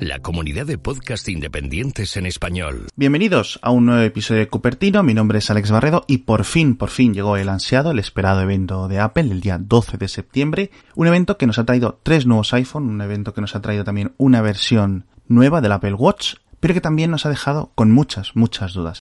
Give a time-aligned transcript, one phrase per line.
[0.00, 2.88] La comunidad de podcast independientes en español.
[2.96, 6.74] Bienvenidos a un nuevo episodio de Cupertino, mi nombre es Alex Barredo y por fin,
[6.74, 10.72] por fin llegó el ansiado, el esperado evento de Apple el día 12 de septiembre,
[10.96, 13.84] un evento que nos ha traído tres nuevos iPhone, un evento que nos ha traído
[13.84, 18.34] también una versión nueva del Apple Watch, pero que también nos ha dejado con muchas,
[18.34, 18.99] muchas dudas.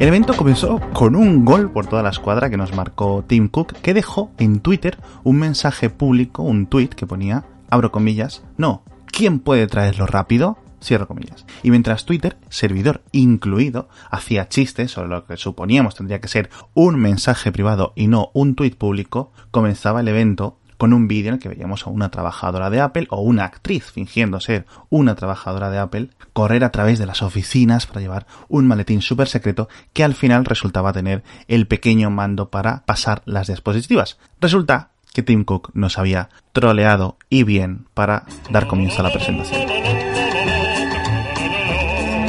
[0.00, 3.74] El evento comenzó con un gol por toda la escuadra que nos marcó Tim Cook,
[3.82, 9.40] que dejó en Twitter un mensaje público, un tweet que ponía, abro comillas, no, ¿quién
[9.40, 10.56] puede traerlo rápido?
[10.82, 11.44] Cierro comillas.
[11.62, 16.98] Y mientras Twitter, servidor incluido, hacía chistes sobre lo que suponíamos tendría que ser un
[16.98, 21.40] mensaje privado y no un tweet público, comenzaba el evento con un vídeo en el
[21.40, 25.76] que veíamos a una trabajadora de Apple o una actriz fingiendo ser una trabajadora de
[25.76, 30.14] Apple correr a través de las oficinas para llevar un maletín súper secreto que al
[30.14, 34.16] final resultaba tener el pequeño mando para pasar las diapositivas.
[34.40, 39.99] Resulta que Tim Cook nos había troleado y bien para dar comienzo a la presentación.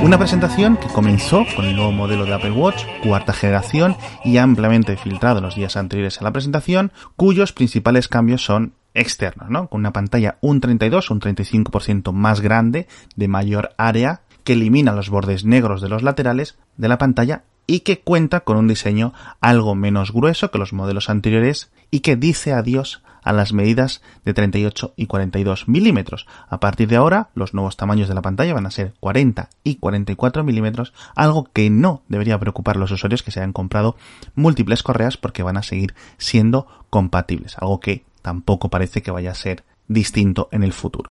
[0.03, 4.97] Una presentación que comenzó con el nuevo modelo de Apple Watch, cuarta generación y ampliamente
[4.97, 9.67] filtrado los días anteriores a la presentación, cuyos principales cambios son externos, ¿no?
[9.67, 15.11] Con una pantalla un 32, un 35% más grande, de mayor área, que elimina los
[15.11, 19.75] bordes negros de los laterales de la pantalla y que cuenta con un diseño algo
[19.75, 24.93] menos grueso que los modelos anteriores y que dice adiós a las medidas de 38
[24.97, 26.27] y 42 milímetros.
[26.49, 29.75] A partir de ahora, los nuevos tamaños de la pantalla van a ser 40 y
[29.75, 33.95] 44 milímetros, algo que no debería preocupar a los usuarios que se hayan comprado
[34.35, 39.35] múltiples correas porque van a seguir siendo compatibles, algo que tampoco parece que vaya a
[39.35, 41.09] ser distinto en el futuro.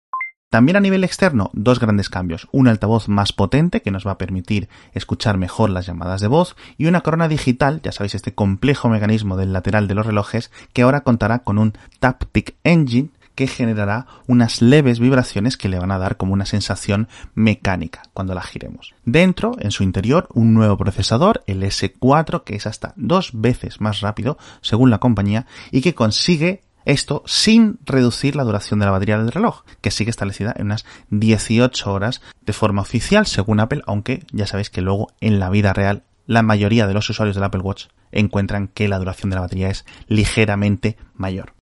[0.57, 2.49] También a nivel externo, dos grandes cambios.
[2.51, 6.57] Un altavoz más potente que nos va a permitir escuchar mejor las llamadas de voz
[6.79, 10.81] y una corona digital, ya sabéis, este complejo mecanismo del lateral de los relojes que
[10.81, 15.99] ahora contará con un Taptic Engine que generará unas leves vibraciones que le van a
[15.99, 18.95] dar como una sensación mecánica cuando la giremos.
[19.05, 24.01] Dentro, en su interior, un nuevo procesador, el S4, que es hasta dos veces más
[24.01, 29.19] rápido, según la compañía, y que consigue esto sin reducir la duración de la batería
[29.19, 34.25] del reloj, que sigue establecida en unas 18 horas de forma oficial según Apple, aunque
[34.33, 37.61] ya sabéis que luego en la vida real la mayoría de los usuarios del Apple
[37.61, 41.56] Watch encuentran que la duración de la batería es ligeramente mayor.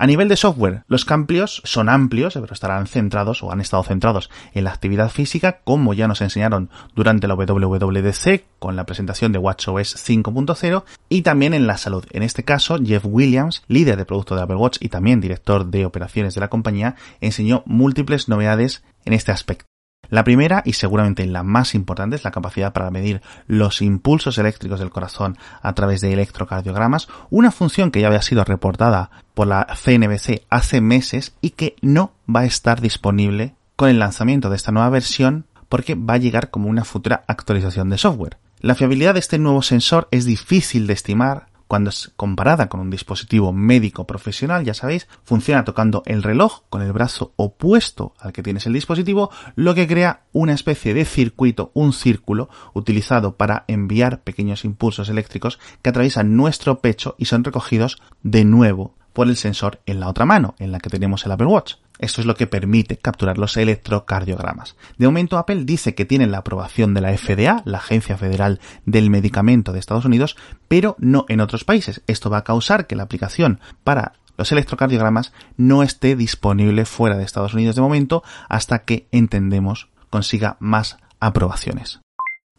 [0.00, 4.30] A nivel de software, los cambios son amplios, pero estarán centrados o han estado centrados
[4.54, 9.38] en la actividad física, como ya nos enseñaron durante la WWDC con la presentación de
[9.38, 12.06] WatchOS 5.0 y también en la salud.
[12.12, 15.84] En este caso, Jeff Williams, líder de producto de Apple Watch y también director de
[15.84, 19.66] operaciones de la compañía, enseñó múltiples novedades en este aspecto.
[20.10, 24.80] La primera y seguramente la más importante es la capacidad para medir los impulsos eléctricos
[24.80, 29.66] del corazón a través de electrocardiogramas, una función que ya había sido reportada por la
[29.66, 34.72] CNBC hace meses y que no va a estar disponible con el lanzamiento de esta
[34.72, 38.36] nueva versión porque va a llegar como una futura actualización de software.
[38.60, 42.90] La fiabilidad de este nuevo sensor es difícil de estimar cuando es comparada con un
[42.90, 48.42] dispositivo médico profesional, ya sabéis, funciona tocando el reloj con el brazo opuesto al que
[48.42, 54.22] tienes el dispositivo, lo que crea una especie de circuito, un círculo, utilizado para enviar
[54.22, 59.80] pequeños impulsos eléctricos que atraviesan nuestro pecho y son recogidos de nuevo por el sensor
[59.86, 61.74] en la otra mano, en la que tenemos el Apple Watch.
[61.98, 64.76] Esto es lo que permite capturar los electrocardiogramas.
[64.96, 69.10] De momento Apple dice que tiene la aprobación de la FDA, la Agencia Federal del
[69.10, 72.02] Medicamento de Estados Unidos, pero no en otros países.
[72.06, 77.24] Esto va a causar que la aplicación para los electrocardiogramas no esté disponible fuera de
[77.24, 82.00] Estados Unidos de momento hasta que entendemos consiga más aprobaciones.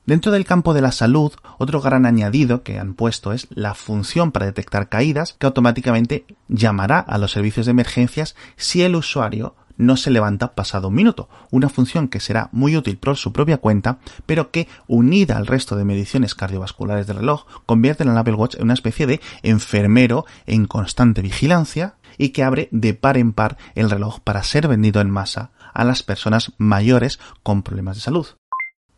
[0.05, 4.31] Dentro del campo de la salud, otro gran añadido que han puesto es la función
[4.31, 9.97] para detectar caídas que automáticamente llamará a los servicios de emergencias si el usuario no
[9.97, 13.99] se levanta pasado un minuto, una función que será muy útil por su propia cuenta,
[14.25, 18.63] pero que, unida al resto de mediciones cardiovasculares del reloj, convierte al Apple Watch en
[18.63, 23.89] una especie de enfermero en constante vigilancia y que abre de par en par el
[23.89, 28.27] reloj para ser vendido en masa a las personas mayores con problemas de salud.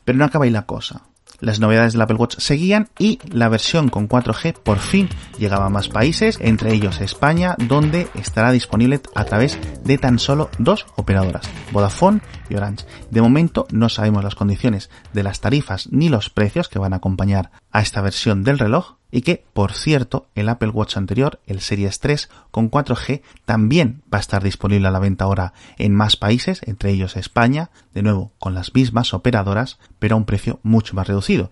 [0.06, 1.04] Pero no acaba ahí la cosa.
[1.44, 5.70] Las novedades del Apple Watch seguían y la versión con 4G por fin llegaba a
[5.70, 11.50] más países, entre ellos España, donde estará disponible a través de tan solo dos operadoras,
[11.74, 12.86] Vodafone y Orange.
[13.12, 16.98] De momento no sabemos las condiciones de las tarifas ni los precios que van a
[16.98, 21.62] acompañar a esta versión del reloj, y que, por cierto, el Apple Watch anterior, el
[21.62, 26.18] Series 3 con 4G, también va a estar disponible a la venta ahora en más
[26.18, 30.96] países, entre ellos España, de nuevo con las mismas operadoras, pero a un precio mucho
[30.96, 31.52] más reducido.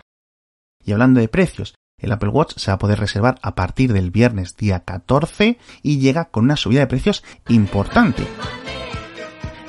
[0.83, 4.09] Y hablando de precios, El Apple Watch se va a poder reservar a partir del
[4.09, 8.25] viernes día 14 y llega con una subida de precios importante.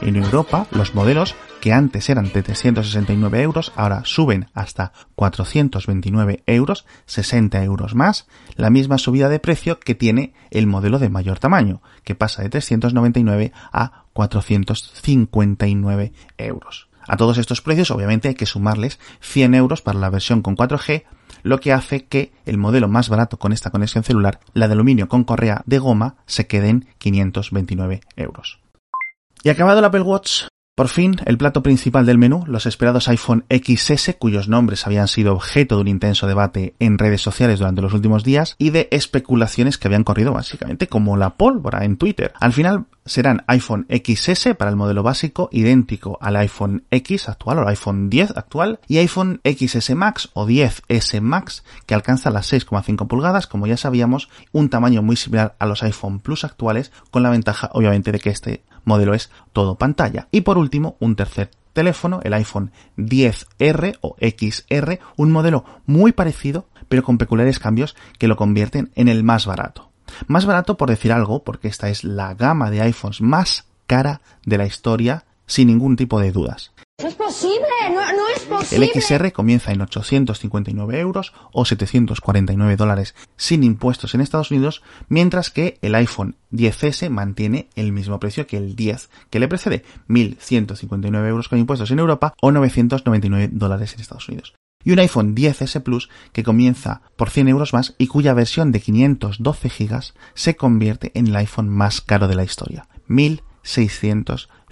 [0.01, 6.85] En Europa, los modelos que antes eran de 369 euros, ahora suben hasta 429 euros,
[7.07, 8.27] 60 euros más,
[8.57, 12.49] la misma subida de precio que tiene el modelo de mayor tamaño, que pasa de
[12.49, 16.89] 399 a 459 euros.
[17.07, 21.05] A todos estos precios, obviamente, hay que sumarles 100 euros para la versión con 4G,
[21.45, 25.07] lo que hace que el modelo más barato con esta conexión celular, la de aluminio
[25.07, 28.59] con correa de goma, se quede en 529 euros.
[29.45, 33.45] Y acabado el Apple Watch, por fin, el plato principal del menú, los esperados iPhone
[33.51, 37.93] XS, cuyos nombres habían sido objeto de un intenso debate en redes sociales durante los
[37.93, 42.33] últimos días y de especulaciones que habían corrido básicamente como la pólvora en Twitter.
[42.41, 47.69] Al final serán iPhone XS para el modelo básico, idéntico al iPhone X actual o
[47.69, 53.47] iPhone 10 actual, y iPhone XS Max o 10S Max, que alcanza las 6,5 pulgadas,
[53.47, 57.69] como ya sabíamos, un tamaño muy similar a los iPhone Plus actuales, con la ventaja
[57.75, 60.29] obviamente de que este modelo es todo pantalla.
[60.31, 66.67] Y por último, un tercer teléfono, el iPhone 10R o XR, un modelo muy parecido,
[66.89, 69.91] pero con peculiares cambios que lo convierten en el más barato.
[70.27, 74.59] Más barato por decir algo, porque esta es la gama de iPhones más cara de
[74.59, 76.72] la historia, sin ningún tipo de dudas.
[77.01, 78.91] No es posible, no, es posible.
[78.95, 85.51] El XR comienza en 859 euros o 749 dólares sin impuestos en Estados Unidos, mientras
[85.51, 91.29] que el iPhone 10S mantiene el mismo precio que el 10 que le precede, 1.159
[91.29, 94.55] euros con impuestos en Europa o 999 dólares en Estados Unidos.
[94.85, 98.81] Y un iPhone 10S Plus que comienza por 100 euros más y cuya versión de
[98.81, 102.89] 512 GB se convierte en el iPhone más caro de la historia,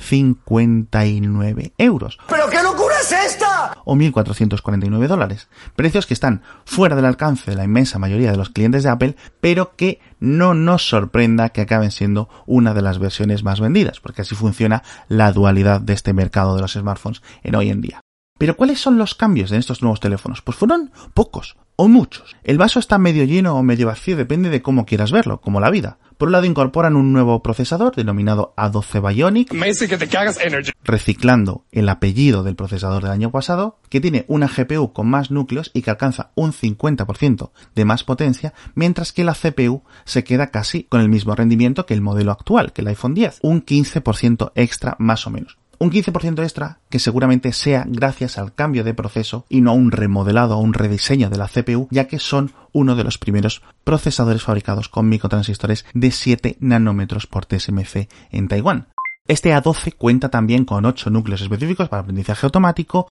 [0.00, 2.18] 1.659 euros.
[2.28, 3.76] ¿Pero qué locura es esta?
[3.84, 5.48] O 1.449 dólares.
[5.76, 9.16] Precios que están fuera del alcance de la inmensa mayoría de los clientes de Apple,
[9.40, 14.22] pero que no nos sorprenda que acaben siendo una de las versiones más vendidas, porque
[14.22, 18.00] así funciona la dualidad de este mercado de los smartphones en hoy en día.
[18.38, 20.40] Pero ¿cuáles son los cambios en estos nuevos teléfonos?
[20.40, 22.36] Pues fueron pocos o muchos.
[22.42, 25.70] El vaso está medio lleno o medio vacío, depende de cómo quieras verlo, como la
[25.70, 25.98] vida.
[26.20, 29.54] Por un lado incorporan un nuevo procesador denominado A12 Bionic,
[30.84, 35.70] reciclando el apellido del procesador del año pasado, que tiene una GPU con más núcleos
[35.72, 40.84] y que alcanza un 50% de más potencia, mientras que la CPU se queda casi
[40.84, 44.96] con el mismo rendimiento que el modelo actual, que el iPhone 10, un 15% extra
[44.98, 49.62] más o menos un 15% extra que seguramente sea gracias al cambio de proceso y
[49.62, 53.04] no a un remodelado o un rediseño de la CPU, ya que son uno de
[53.04, 58.88] los primeros procesadores fabricados con microtransistores de 7 nanómetros por TSMC en Taiwán.
[59.26, 63.08] Este A12 cuenta también con 8 núcleos específicos para aprendizaje automático,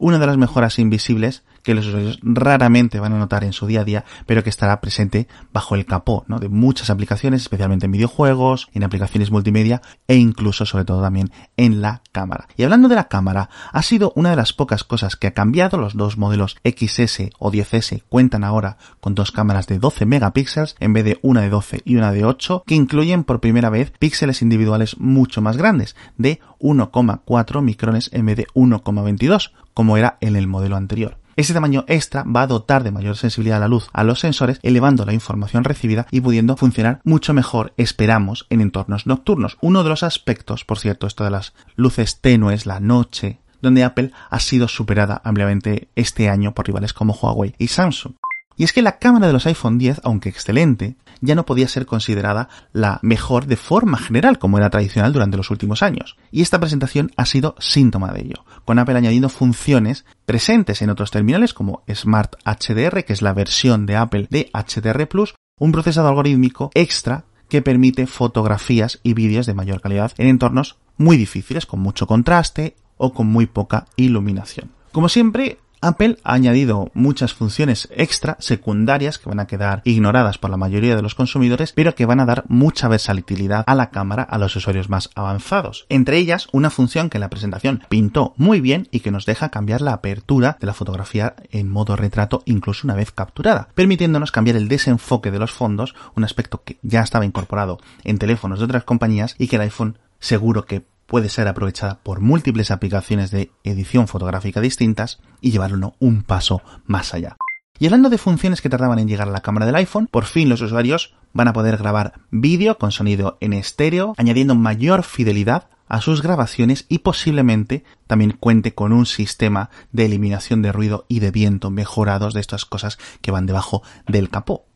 [0.00, 3.82] una de las mejoras invisibles que los usuarios raramente van a notar en su día
[3.82, 6.38] a día, pero que estará presente bajo el capó ¿no?
[6.38, 11.82] de muchas aplicaciones, especialmente en videojuegos, en aplicaciones multimedia e incluso, sobre todo también, en
[11.82, 12.48] la cámara.
[12.56, 15.76] Y hablando de la cámara, ha sido una de las pocas cosas que ha cambiado.
[15.76, 20.94] Los dos modelos XS o 10S cuentan ahora con dos cámaras de 12 megapíxeles en
[20.94, 24.40] vez de una de 12 y una de 8, que incluyen por primera vez píxeles
[24.40, 30.46] individuales mucho más grandes, de 1,4 micrones en vez de 1,22 como era en el
[30.46, 31.18] modelo anterior.
[31.38, 34.58] Este tamaño extra va a dotar de mayor sensibilidad a la luz a los sensores,
[34.64, 39.56] elevando la información recibida y pudiendo funcionar mucho mejor, esperamos, en entornos nocturnos.
[39.60, 44.10] Uno de los aspectos, por cierto, esto de las luces tenues, la noche, donde Apple
[44.30, 48.14] ha sido superada ampliamente este año por rivales como Huawei y Samsung.
[48.58, 51.86] Y es que la cámara de los iPhone 10, aunque excelente, ya no podía ser
[51.86, 56.16] considerada la mejor de forma general como era tradicional durante los últimos años.
[56.32, 61.12] Y esta presentación ha sido síntoma de ello, con Apple añadiendo funciones presentes en otros
[61.12, 66.10] terminales como Smart HDR, que es la versión de Apple de HDR Plus, un procesador
[66.10, 71.78] algorítmico extra que permite fotografías y vídeos de mayor calidad en entornos muy difíciles, con
[71.78, 74.72] mucho contraste o con muy poca iluminación.
[74.90, 80.50] Como siempre, Apple ha añadido muchas funciones extra secundarias que van a quedar ignoradas por
[80.50, 84.22] la mayoría de los consumidores, pero que van a dar mucha versatilidad a la cámara
[84.22, 85.86] a los usuarios más avanzados.
[85.88, 89.80] Entre ellas, una función que la presentación pintó muy bien y que nos deja cambiar
[89.80, 94.68] la apertura de la fotografía en modo retrato incluso una vez capturada, permitiéndonos cambiar el
[94.68, 99.36] desenfoque de los fondos, un aspecto que ya estaba incorporado en teléfonos de otras compañías
[99.38, 104.60] y que el iPhone seguro que puede ser aprovechada por múltiples aplicaciones de edición fotográfica
[104.60, 107.36] distintas y llevarlo un paso más allá.
[107.80, 110.48] Y hablando de funciones que tardaban en llegar a la cámara del iPhone, por fin
[110.48, 116.00] los usuarios van a poder grabar vídeo con sonido en estéreo, añadiendo mayor fidelidad a
[116.00, 121.30] sus grabaciones y posiblemente también cuente con un sistema de eliminación de ruido y de
[121.30, 124.67] viento mejorados de estas cosas que van debajo del capó.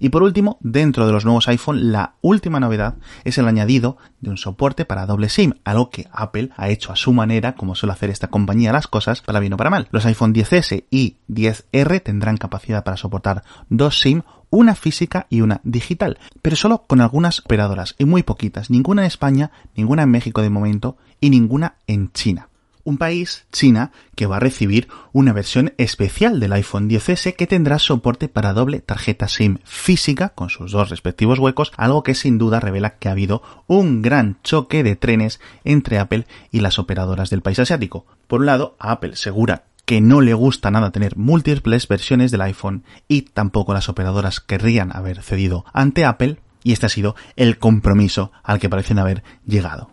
[0.00, 4.30] Y por último, dentro de los nuevos iPhone, la última novedad es el añadido de
[4.30, 7.92] un soporte para doble SIM, algo que Apple ha hecho a su manera, como suele
[7.92, 9.88] hacer esta compañía las cosas, para bien o para mal.
[9.92, 15.60] Los iPhone 10S y 10R tendrán capacidad para soportar dos SIM, una física y una
[15.62, 20.42] digital, pero solo con algunas operadoras y muy poquitas, ninguna en España, ninguna en México
[20.42, 22.49] de momento y ninguna en China
[22.84, 27.78] un país, China, que va a recibir una versión especial del iPhone 10S que tendrá
[27.78, 32.60] soporte para doble tarjeta SIM física con sus dos respectivos huecos, algo que sin duda
[32.60, 37.42] revela que ha habido un gran choque de trenes entre Apple y las operadoras del
[37.42, 38.06] país asiático.
[38.26, 42.84] Por un lado, Apple segura que no le gusta nada tener múltiples versiones del iPhone
[43.08, 48.30] y tampoco las operadoras querrían haber cedido ante Apple y este ha sido el compromiso
[48.42, 49.90] al que parecen haber llegado.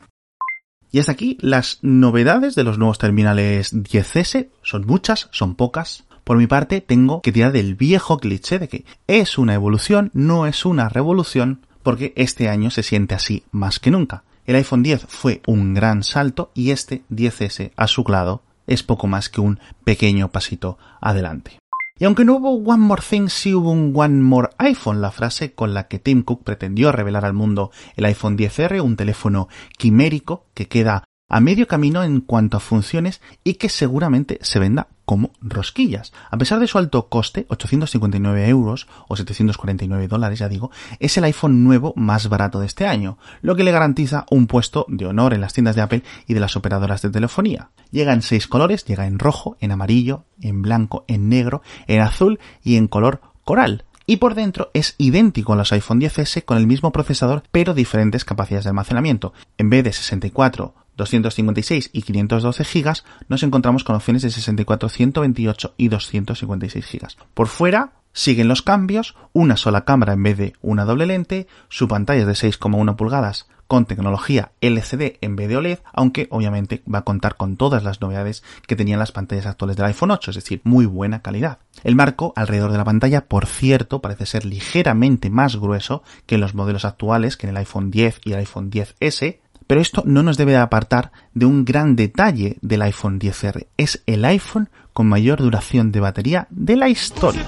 [0.91, 4.49] Y hasta aquí las novedades de los nuevos terminales 10S.
[4.61, 6.05] Son muchas, son pocas.
[6.23, 10.45] Por mi parte, tengo que tirar del viejo cliché de que es una evolución, no
[10.45, 14.23] es una revolución, porque este año se siente así más que nunca.
[14.45, 19.07] El iPhone 10 fue un gran salto y este 10S a su lado es poco
[19.07, 21.59] más que un pequeño pasito adelante.
[21.99, 25.53] Y aunque no hubo One More Thing, sí hubo un One More iPhone, la frase
[25.53, 30.45] con la que Tim Cook pretendió revelar al mundo el iPhone 10R, un teléfono quimérico
[30.53, 35.31] que queda a medio camino en cuanto a funciones y que seguramente se venda como
[35.39, 36.11] rosquillas.
[36.29, 41.23] A pesar de su alto coste, 859 euros o 749 dólares, ya digo, es el
[41.23, 45.33] iPhone nuevo más barato de este año, lo que le garantiza un puesto de honor
[45.33, 47.69] en las tiendas de Apple y de las operadoras de telefonía.
[47.89, 52.37] Llega en seis colores, llega en rojo, en amarillo, en blanco, en negro, en azul
[52.61, 56.67] y en color coral y por dentro es idéntico a los iPhone 10S con el
[56.67, 59.33] mismo procesador pero diferentes capacidades de almacenamiento.
[59.57, 62.93] En vez de 64 256 y 512 GB,
[63.29, 67.07] nos encontramos con opciones de 64, 128 y 256 GB.
[67.33, 71.87] Por fuera, siguen los cambios, una sola cámara en vez de una doble lente, su
[71.87, 76.99] pantalla es de 6,1 pulgadas con tecnología LCD en vez de OLED, aunque obviamente va
[76.99, 80.35] a contar con todas las novedades que tenían las pantallas actuales del iPhone 8, es
[80.35, 81.59] decir, muy buena calidad.
[81.83, 86.41] El marco alrededor de la pantalla, por cierto, parece ser ligeramente más grueso que en
[86.41, 90.23] los modelos actuales, que en el iPhone 10 y el iPhone 10S, pero esto no
[90.23, 93.67] nos debe apartar de un gran detalle del iPhone 10R.
[93.77, 97.45] Es el iPhone con mayor duración de batería de la historia.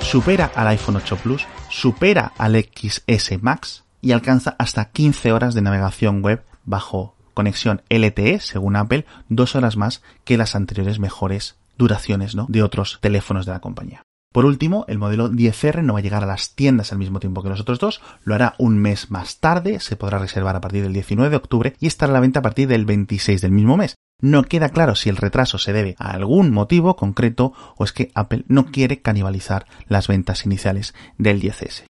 [0.00, 5.62] Supera al iPhone 8 Plus, supera al XS Max y alcanza hasta 15 horas de
[5.62, 12.36] navegación web bajo conexión LTE, según Apple, dos horas más que las anteriores mejores duraciones
[12.48, 14.02] de otros teléfonos de la compañía.
[14.34, 17.40] Por último, el modelo 10R no va a llegar a las tiendas al mismo tiempo
[17.40, 20.82] que los otros dos, lo hará un mes más tarde, se podrá reservar a partir
[20.82, 23.76] del 19 de octubre y estará a la venta a partir del 26 del mismo
[23.76, 23.94] mes.
[24.20, 28.10] No queda claro si el retraso se debe a algún motivo concreto o es que
[28.16, 31.84] Apple no quiere canibalizar las ventas iniciales del 10S.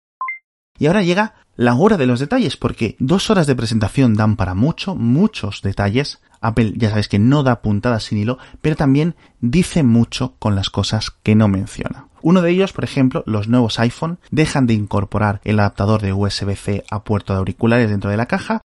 [0.80, 4.54] Y ahora llega la hora de los detalles, porque dos horas de presentación dan para
[4.54, 6.20] mucho, muchos detalles.
[6.40, 10.70] Apple ya sabéis que no da puntadas sin hilo, pero también dice mucho con las
[10.70, 12.08] cosas que no menciona.
[12.22, 16.84] Uno de ellos, por ejemplo, los nuevos iPhone dejan de incorporar el adaptador de USB-C
[16.90, 18.62] a puerto de auriculares dentro de la caja.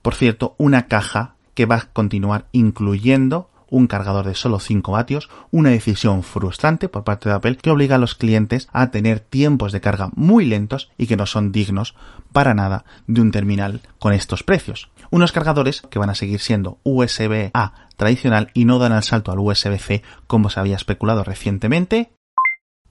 [0.00, 5.30] Por cierto, una caja que va a continuar incluyendo un cargador de solo 5 vatios,
[5.50, 9.72] una decisión frustrante por parte de Apple que obliga a los clientes a tener tiempos
[9.72, 11.94] de carga muy lentos y que no son dignos
[12.32, 14.90] para nada de un terminal con estos precios.
[15.10, 19.38] Unos cargadores que van a seguir siendo USB-A tradicional y no dan el salto al
[19.38, 22.12] USB-C como se había especulado recientemente,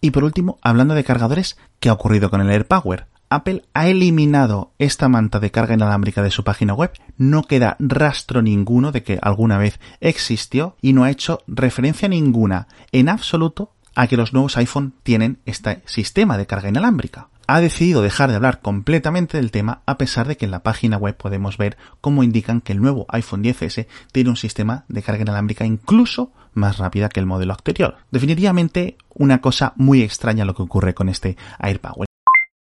[0.01, 3.07] y por último, hablando de cargadores, ¿qué ha ocurrido con el AirPower?
[3.29, 8.41] Apple ha eliminado esta manta de carga inalámbrica de su página web, no queda rastro
[8.41, 14.07] ninguno de que alguna vez existió y no ha hecho referencia ninguna en absoluto a
[14.07, 17.29] que los nuevos iPhone tienen este sistema de carga inalámbrica.
[17.47, 20.97] Ha decidido dejar de hablar completamente del tema a pesar de que en la página
[20.97, 25.23] web podemos ver cómo indican que el nuevo iPhone 10S tiene un sistema de carga
[25.23, 27.97] inalámbrica incluso más rápida que el modelo anterior.
[28.11, 32.07] Definitivamente una cosa muy extraña lo que ocurre con este AirPower.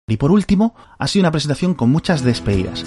[0.07, 2.85] Y por último, ha sido una presentación con muchas despedidas.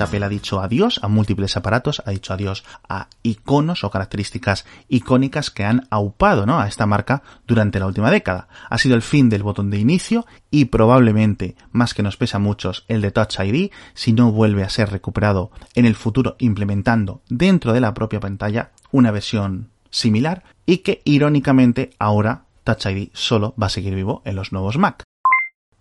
[0.00, 5.50] Apple ha dicho adiós a múltiples aparatos, ha dicho adiós a iconos o características icónicas
[5.50, 6.60] que han aupado ¿no?
[6.60, 8.48] a esta marca durante la última década.
[8.68, 12.40] Ha sido el fin del botón de inicio y probablemente, más que nos pesa a
[12.40, 17.22] muchos, el de Touch ID, si no vuelve a ser recuperado en el futuro implementando
[17.28, 23.54] dentro de la propia pantalla una versión similar y que irónicamente ahora Touch ID solo
[23.60, 25.04] va a seguir vivo en los nuevos Mac.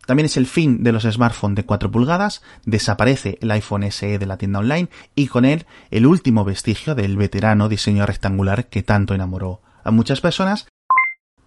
[0.10, 4.26] También es el fin de los smartphones de 4 pulgadas, desaparece el iPhone SE de
[4.26, 9.14] la tienda online y con él el último vestigio del veterano diseño rectangular que tanto
[9.14, 10.68] enamoró a muchas personas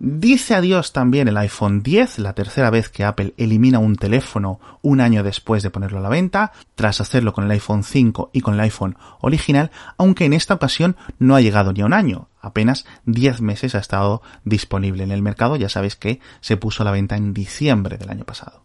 [0.04, 5.00] Dice adiós también el iPhone 10, la tercera vez que Apple elimina un teléfono un
[5.00, 8.54] año después de ponerlo a la venta, tras hacerlo con el iPhone 5 y con
[8.54, 12.84] el iPhone original, aunque en esta ocasión no ha llegado ni a un año, apenas
[13.04, 16.90] 10 meses ha estado disponible en el mercado, ya sabéis que se puso a la
[16.90, 18.64] venta en diciembre del año pasado.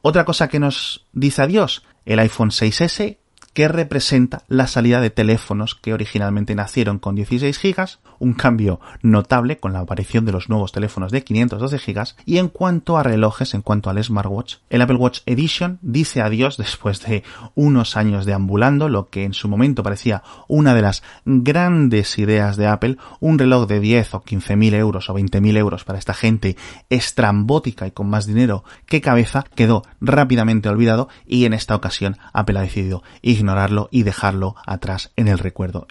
[0.00, 3.18] Otra cosa que nos dice adiós, el iPhone 6S
[3.52, 7.86] que representa la salida de teléfonos que originalmente nacieron con 16 GB,
[8.18, 12.48] un cambio notable con la aparición de los nuevos teléfonos de 512 GB, y en
[12.48, 17.24] cuanto a relojes, en cuanto al smartwatch, el Apple Watch Edition dice adiós después de
[17.54, 22.66] unos años deambulando, lo que en su momento parecía una de las grandes ideas de
[22.66, 26.14] Apple, un reloj de 10 o 15 mil euros o 20 mil euros para esta
[26.14, 26.56] gente
[26.90, 32.58] estrambótica y con más dinero que cabeza, quedó rápidamente olvidado y en esta ocasión Apple
[32.58, 33.02] ha decidido
[33.42, 35.86] ignorarlo y dejarlo atrás en el recuerdo.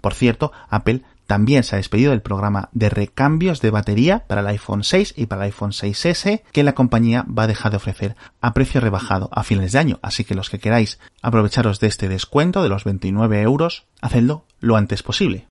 [0.00, 4.46] Por cierto, Apple también se ha despedido del programa de recambios de batería para el
[4.46, 8.16] iPhone 6 y para el iPhone 6S que la compañía va a dejar de ofrecer
[8.40, 9.98] a precio rebajado a fines de año.
[10.02, 14.76] Así que los que queráis aprovecharos de este descuento de los 29 euros, hacedlo lo
[14.76, 15.48] antes posible.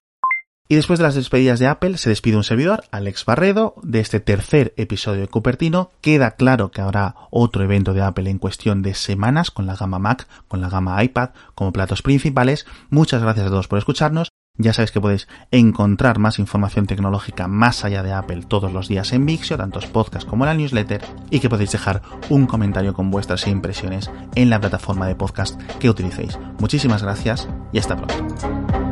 [0.68, 4.18] Y después de las despedidas de Apple, se despide un servidor, Alex Barredo, de este
[4.18, 5.90] tercer episodio de Cupertino.
[6.00, 10.00] Queda claro que habrá otro evento de Apple en cuestión de semanas con la gama
[10.00, 12.66] Mac, con la gama iPad como platos principales.
[12.90, 14.30] Muchas gracias a todos por escucharnos.
[14.58, 19.12] Ya sabéis que podéis encontrar más información tecnológica más allá de Apple todos los días
[19.12, 23.46] en Vixio, tanto podcasts como la newsletter, y que podéis dejar un comentario con vuestras
[23.46, 26.38] impresiones en la plataforma de podcast que utilicéis.
[26.58, 28.85] Muchísimas gracias y hasta pronto.